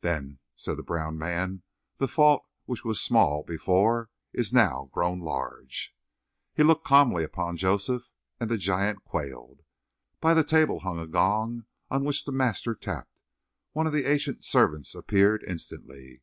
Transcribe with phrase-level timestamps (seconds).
[0.00, 1.62] "Then," said the brown man,
[1.96, 5.96] "the fault which was small before is now grown large."
[6.52, 9.62] He looked calmly upon Joseph, and the giant quailed.
[10.20, 13.22] By the table hung a gong on which the master tapped;
[13.72, 16.20] one of the ancient servants appeared instantly.